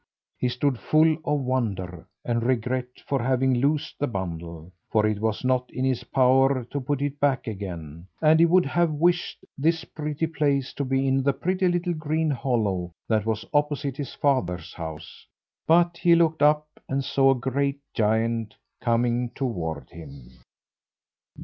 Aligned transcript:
He 0.35 0.49
stood 0.49 0.79
full 0.79 1.17
of 1.25 1.41
wonder 1.41 2.07
and 2.25 2.41
regret 2.41 2.87
for 3.05 3.21
having 3.21 3.53
loosed 3.53 3.99
the 3.99 4.07
bundle 4.07 4.71
for 4.89 5.05
it 5.05 5.19
was 5.19 5.43
not 5.45 5.69
in 5.69 5.85
his 5.85 6.05
power 6.05 6.63
to 6.63 6.81
put 6.81 7.03
it 7.03 7.19
back 7.19 7.45
again 7.45 8.07
and 8.19 8.39
he 8.39 8.47
would 8.47 8.65
have 8.65 8.89
wished 8.93 9.45
this 9.59 9.83
pretty 9.83 10.25
place 10.25 10.73
to 10.73 10.83
be 10.83 11.07
in 11.07 11.21
the 11.21 11.33
pretty 11.33 11.67
little 11.67 11.93
green 11.93 12.31
hollow 12.31 12.93
that 13.07 13.27
was 13.27 13.45
opposite 13.53 13.97
his 13.97 14.15
father's 14.15 14.73
house; 14.73 15.27
but 15.67 15.97
he 15.97 16.15
looked 16.15 16.41
up 16.41 16.65
and 16.89 17.03
saw 17.05 17.29
a 17.29 17.35
great 17.39 17.77
giant 17.93 18.55
coming 18.81 19.29
towards 19.35 19.91
him. 19.91 20.31